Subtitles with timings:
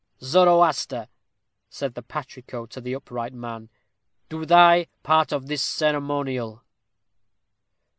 [0.23, 1.09] "Zoroaster,"
[1.69, 3.69] said the patrico to the upright man,
[4.29, 6.63] "do thy part of this ceremonial."